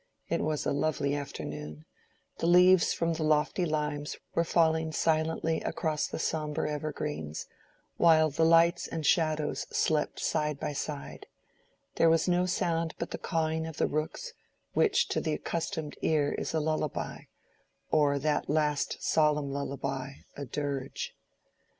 [0.29, 1.85] It was a lovely afternoon;
[2.39, 7.45] the leaves from the lofty limes were falling silently across the sombre evergreens,
[7.97, 11.27] while the lights and shadows slept side by side:
[11.97, 14.33] there was no sound but the cawing of the rooks,
[14.73, 17.25] which to the accustomed ear is a lullaby,
[17.91, 21.13] or that last solemn lullaby, a dirge.